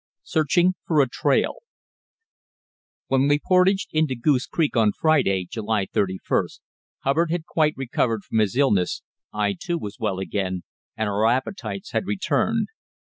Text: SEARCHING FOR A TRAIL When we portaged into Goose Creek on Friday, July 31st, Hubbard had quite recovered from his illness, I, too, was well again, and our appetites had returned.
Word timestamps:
SEARCHING 0.23 0.73
FOR 0.87 0.99
A 0.99 1.07
TRAIL 1.07 1.57
When 3.05 3.27
we 3.27 3.37
portaged 3.37 3.89
into 3.91 4.15
Goose 4.15 4.47
Creek 4.47 4.75
on 4.75 4.93
Friday, 4.99 5.45
July 5.45 5.85
31st, 5.85 6.59
Hubbard 7.03 7.29
had 7.29 7.45
quite 7.45 7.75
recovered 7.77 8.23
from 8.23 8.39
his 8.39 8.55
illness, 8.57 9.03
I, 9.31 9.53
too, 9.53 9.77
was 9.77 9.99
well 9.99 10.17
again, 10.17 10.63
and 10.97 11.07
our 11.07 11.27
appetites 11.27 11.91
had 11.91 12.07
returned. 12.07 12.69